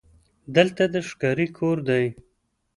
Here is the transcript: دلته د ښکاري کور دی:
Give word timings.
دلته 0.55 0.83
د 0.93 0.95
ښکاري 1.07 1.47
کور 1.57 1.77
دی: 1.89 2.05